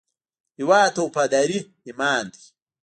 هیواد 0.57 0.89
ته 0.95 0.99
وفاداري 1.07 1.59
ایمان 1.87 2.23
دی 2.33 2.43